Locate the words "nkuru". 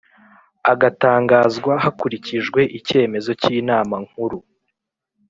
4.05-4.39